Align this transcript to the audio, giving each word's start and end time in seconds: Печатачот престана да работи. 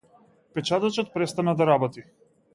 Печатачот 0.55 1.13
престана 1.19 1.55
да 1.61 1.69
работи. 1.73 2.07